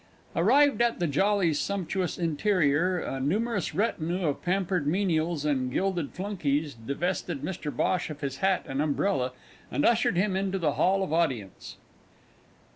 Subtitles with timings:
[0.35, 6.73] Arrived at the Jollies' sumptuous interior, a numerous retinue of pampered menials and gilded flunkies
[6.73, 9.31] divested Mr Bhosh of his hat and umbrella
[9.69, 11.77] and ushered him into the hall of audience.